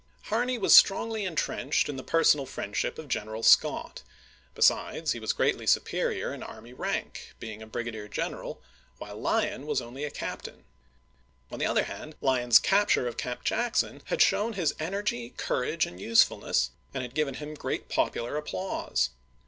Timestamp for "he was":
5.11-5.31